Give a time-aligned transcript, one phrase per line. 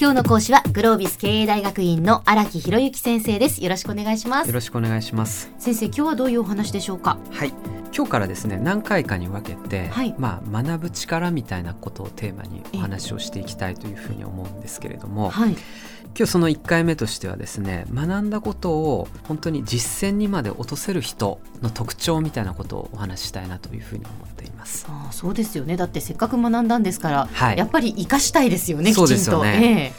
[0.00, 3.62] 今日の講師はグロービス経営大学院の荒木博之先生です。
[3.62, 4.48] よろしくお願いします。
[4.48, 5.52] よろしくお願いします。
[5.58, 7.16] 先生今日はどういうお話でしょうか？
[7.30, 7.52] はい
[7.96, 10.14] 今日からですね何回かに分けて、はい。
[10.18, 15.52] まあ学ぶ力みたいなことをテーマにお話をしていきたいというふうに思うんですけれども、はい。
[16.16, 24.86] 今日その1回目としてはですね学んだことを本当に実践にまで落とせる人の特徴みたいなことをお話ししたいなというふうに思っています。
[24.88, 25.76] ああそうですよね。
[25.76, 27.58] だってせっかく学んだんですから、はい。
[27.58, 29.92] やっぱり活かしたいですよねきちんとすよね。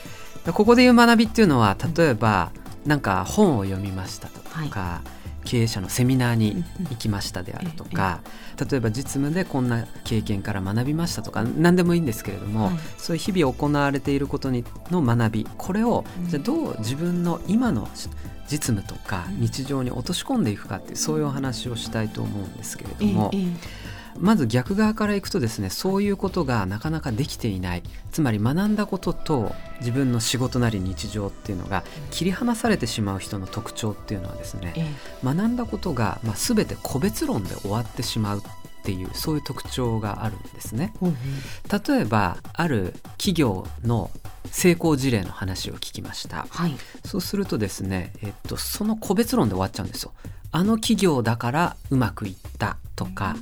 [0.46, 2.52] えここで言う学びっていうのは例えば
[2.86, 5.02] なんか本を読みましたとか、
[5.46, 8.22] 経営者のセミナーに行きましたであるとか、
[8.70, 12.76] 例えば実務でこんな経験から学びましたとか何でもいいんですけれども、はい。
[12.98, 16.30] そういう日々行われていることにの学びこれをうん。
[16.30, 17.88] じゃあどう自分の今の
[18.50, 19.40] 実務とかうん。
[19.42, 23.85] 日常に落とし込んでいくかっていうそういうお話をしたいと思うんですけれどええも、ええ
[24.20, 27.84] まず逆側からいくとですねそういうことがなかなかできていない。
[28.12, 35.26] つまり学んだことと自分の仕事なり日常っていうのが切り離されてしまう人の特徴っていうのはですねええ。
[35.26, 38.44] 学んだことが、まあ、全て個別論で終わってしまう
[38.86, 40.94] っていうそういう特徴があるんですね。
[41.88, 44.12] 例えばある企業の
[44.52, 46.46] 成功事例の話を聞きました。
[46.52, 46.76] はい。
[47.04, 50.14] そうするとですね、えっと、その個別論で終わっちゃうんですよ。
[50.52, 53.36] あの企業だからうまくいったとか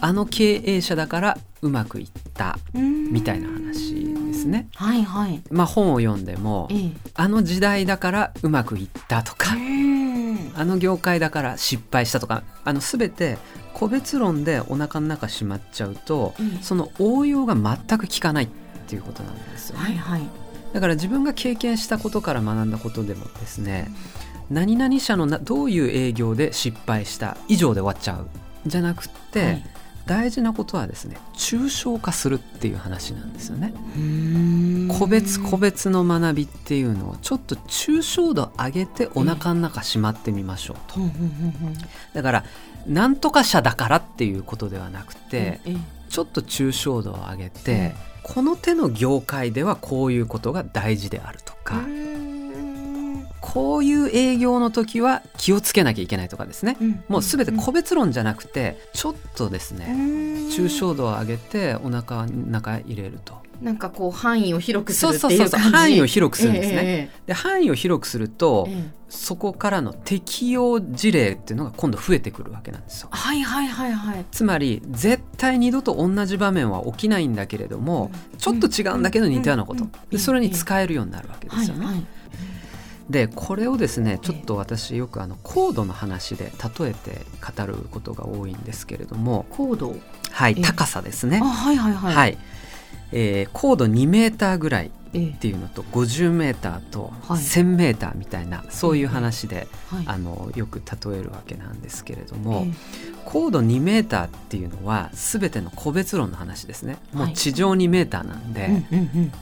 [0.00, 4.68] あの経営者だからうまくいったみたいな話ですね。
[4.74, 5.42] はいはい。
[5.50, 6.90] まあ本を読んでもええ。
[7.14, 13.36] あの時代だからうまくいったとかうんあの業界だから失敗したとかあの全て
[13.76, 18.48] 個別論でお腹の中しまっちゃうとええその応用が全く効かないっ
[18.88, 20.22] ていうことなんですよね、はいはい。
[20.72, 23.90] だから自分が経験したことから学んだことでもですね
[24.48, 28.28] 何々社のなどういう営業で失敗した以上で終わっちゃう
[28.66, 29.66] じゃなくって、はい。
[30.06, 33.74] 大事なことはですね抽象化するっていう話なんですよね。
[33.96, 34.55] うーん
[34.98, 41.00] 個別個別の学びっていうのをちょっと抽象度上げてお腹の中しまってみましょうと。
[42.14, 42.44] だから
[42.86, 45.76] なんとか社だからっていうことではなくて、ええ。
[46.08, 51.82] ちょっと抽象度を上げて、この手の業界ではこういうことが大事であるとか、
[53.40, 59.86] こういう営業の時は気をつけなきゃいけないとかですね、うんもう全て個別論じゃなくてちょっとですね、
[60.50, 68.74] 抽象度を上げてお腹の中入れるとなんかこう範囲を広くするっていう範囲を広くするんですね、えで範囲を広くすると、ええ。
[68.74, 73.08] ええそこからの適用事例っていうのが今度増えてくるわけなんですよ。
[73.12, 74.24] はいはいはいはい。
[74.32, 81.86] つまり絶対二度と同じ場面は起きないんだけれども、ちょっと違うんだけど似たようなこと、うんでそれに使えるようになるわけですよね。
[81.86, 82.06] はいはい
[83.08, 86.46] でこれをですねちょっと私よくあの高度の話で
[86.78, 87.24] 例えて
[87.56, 89.94] 語ることが多いんですけれども、高度？
[90.32, 90.62] はい、ええ。
[90.62, 91.38] 高さですね。
[91.40, 91.46] あ。
[91.46, 92.38] はいはいはい、はい
[93.12, 95.28] えー高度2メーターぐらいええ。
[95.30, 97.38] っていうのと50メーターとはい。
[97.40, 100.04] 1000メーターみたいな、そういう話で、はい。
[100.06, 100.80] あのよく
[101.10, 102.72] 例えるわけなんですけれども、え
[103.24, 106.98] 高度2メーターっていうのは全ての個別論の話ですね。
[107.12, 107.32] もはい。
[107.32, 108.82] う地上2メーターなんで、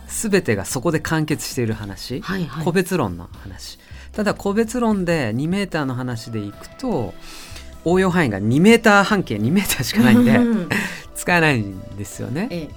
[0.08, 2.22] 全てがそこで完結している話、
[2.64, 3.78] 個別論の話。
[4.12, 7.14] ただ個別論で2メーターの話でいくと
[7.84, 10.68] 応用範囲が2メーター半径2メーターしかないんでうん
[11.16, 12.68] 使えないんですよね。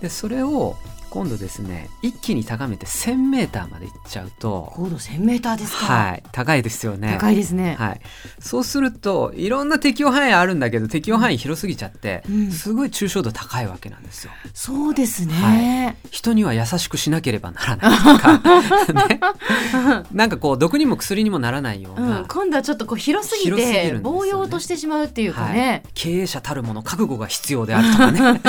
[0.00, 0.76] でそれを
[1.10, 7.16] 今度ですね一気に高めて1000メーターまでいっちゃうと、高度1000メーターですか、はい、高いですよね。
[7.18, 8.00] 高いですね、はい、
[8.38, 12.50] そうするといろんな適用範囲あるんだけど適用範囲広すぎちゃって、うん。
[12.50, 14.32] すごい抽象度高いわけなんですよ。
[14.54, 19.20] そうですね、人には優しくしなければならないとか、 ね、
[20.12, 24.00] なんかこう毒にも薬にもならないよううな、ん、今度はちょっとこう広すぎてすよね。
[24.00, 25.54] 暴用としてしまうっていうかはい。
[25.54, 28.40] ね、経営者たるもの覚悟が必要であるとかね。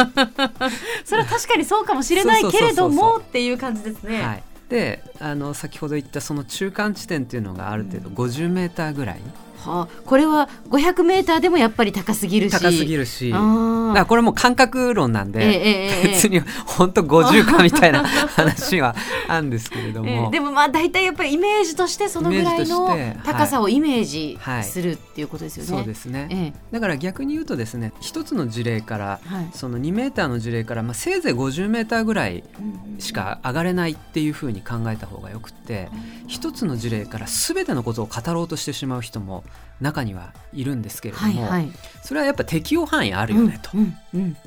[1.06, 9.22] それは確かにそうかもしれないけれどもっていう感じですね、はい、であの先ほど言ったその中間地点っていうのがある程度50メーターぐらい
[9.66, 12.54] はあ、これは500メーターでもやっぱり高すぎるし。
[12.54, 13.32] 高すぎるし。
[13.34, 18.04] あだこれも感覚論なんで、ええ別に本当50かみたいな
[18.36, 18.96] 話は
[19.28, 25.70] あるんですけれども、えーでもまあ大体やっぱりイメージとしてそのぐらいの高さをイメージはいするっていうことですよね。
[25.70, 26.60] そうですね、ええ。
[26.72, 29.50] だから逆に言うとですね一つの事例からはい。
[29.54, 32.44] その2メーターの事例から、まあ、せいぜい50メーターぐらい
[33.00, 35.90] しか上がれないっていうふうに考えた方がよくって
[36.28, 39.44] 一つの事例から全てのことを語ろうとしてしまう人も
[39.82, 41.72] 中にはいるんですけれども、はいはい。
[42.04, 43.72] それはやっぱ適用範囲あるよねと。
[43.76, 44.38] うんうん。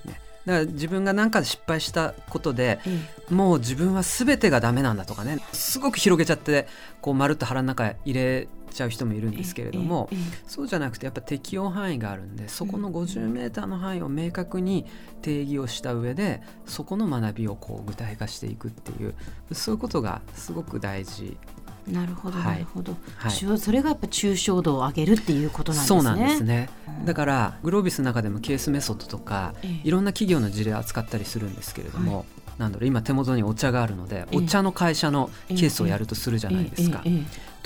[0.46, 6.66] だから自分が何か失敗したことでえもう自分は全てがダメなんだとかねすごく広げちゃって
[7.00, 10.08] こうまるっと腹の中入れちゃう人もいるんですけれども、
[10.46, 14.86] そうじゃなくてやっぱ適用範囲があるんでそこの 50m の範囲を明確に
[15.20, 19.14] 定義をした上でそこの学びをこう具体化していくっていう
[19.52, 21.36] そういうことがすごく大事
[21.86, 26.00] なるほど、なるほど、はい、それがやっぱ抽象度を上げるっていうことなんですね。
[26.00, 26.70] そうなんですね。
[27.04, 32.26] だからグロービスの中でもケースメソッドとか、ええ、いろんな企業の事例を扱ったりするんですけれども、はい、
[32.58, 37.02] なんだろう今手元にお茶があるので、え、お茶の会社のケースをやるとするじゃないですか。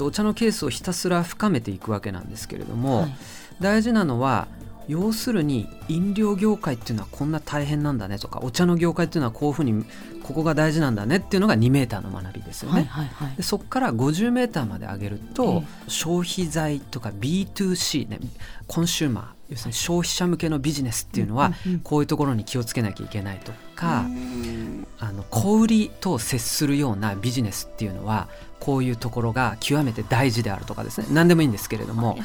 [0.01, 3.17] お茶のケースをひたすら深めていくわけなんですけれども、はい、
[3.61, 4.49] 大事なのは
[4.89, 9.85] 要するに飲料業界っていうのはこんな大変なんだねとかお茶の業界っていうのはこういうふうに
[10.27, 12.85] ここが大事なんだねっていうのが2メーターの学びですよね。
[12.91, 18.19] はいはいはい、でそこから50メーターまで上げると、えー、消費財とか B2C ね
[18.67, 21.53] コンシューマー要するに消費者向けのビジネスっていうのは
[21.85, 24.05] こういうところに気をつけなきゃいけないとか、
[24.99, 28.29] あの小売りと接するようなビジネスっていうのは
[28.59, 31.07] こういうところが極めて大事であるとかですね。
[31.13, 32.19] 何でもいいんですけれども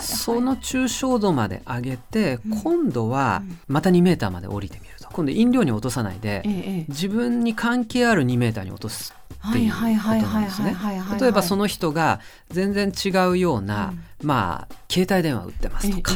[0.00, 4.95] その抽象度まで上げて今度はまた2メーターまで降りてみる。
[4.95, 9.14] と今度飲料に落とさないで自分に関係ある2メーターに落とす
[9.48, 10.76] っていうことなんですね。
[11.18, 12.20] 例えばその人が
[12.50, 16.12] 全然違うような、まあ携帯電話売ってますとか、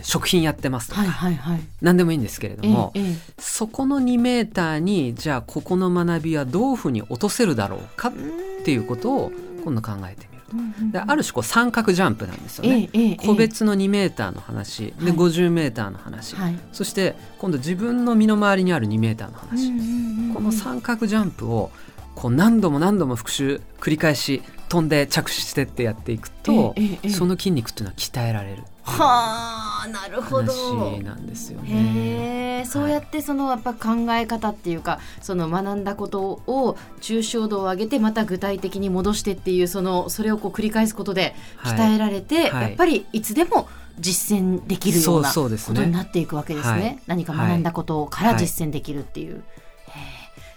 [0.00, 8.12] 食品やってますとか、はいはいはい、何でもいいんですけれども、ええ、そこの2メーターにじゃあここの学びはどういうふうに落とせるだろうかっ
[8.64, 9.32] ていうことを
[9.64, 10.33] 今度考えてみ。
[10.92, 14.94] である種こう三角ジャンプなんですよね、え、個別の2メーターの話。
[14.98, 19.72] で50メーターの話、はい、そして今度自分の身の回りにある2メーターの話、
[20.32, 21.70] この三角ジャンプを
[22.14, 26.74] こう何度も何度も復習繰り返し飛んで着手してってやっていくと、
[27.10, 28.62] その筋肉っていうのは鍛えられる。
[28.82, 30.52] はあなるほど。
[30.52, 32.60] 話なんですよね。
[32.60, 42.50] へそうやってそのやっぱ考え方っていうかその学んだことを抽象度を上げてまた具体的に戻してっていうそのそれをこう繰り返すことで鍛えられて、はい。
[42.50, 46.74] はい、やっぱりいつでも実践できるようなことになっていくわけですね。
[46.74, 49.42] すねはい、何か学んだことから実践できるっていう。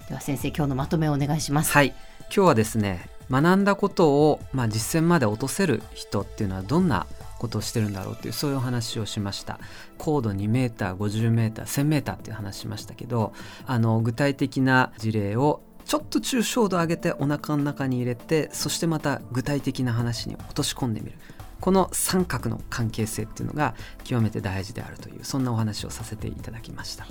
[0.09, 1.71] では先生今日のまとめをお願いします。
[1.71, 1.93] はい。
[2.29, 7.05] 今日はですね学んだことを、まあ、実践まで落とせる人っていうのはどんな
[7.37, 9.59] ことをしてるんだろうっていうそういうお話をしました。
[9.97, 13.33] 高度2メーター50メーター1000メーターっていう話しましたけど
[13.65, 21.17] あの具体的な事例をちょっと抽象度上げてお腹の中に入れてそしてまた具体的な話に落とし込んでみる。
[21.59, 23.73] この三角の関係性っていうのが
[24.03, 27.07] 極めて大事であるというそんなお話をさせていただきました。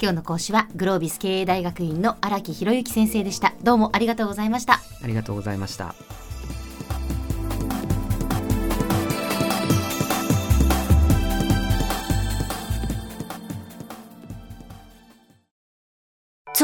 [0.00, 3.54] 今日の講師はグロービス経営大学院の荒木博之先生でした。
[3.62, 4.74] どうもありがとうございました。
[5.02, 5.94] ありがとうございました